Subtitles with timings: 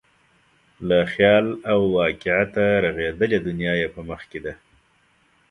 [0.87, 4.53] له خیال او واقعیته رغېدلې دنیا یې په مخ کې ده.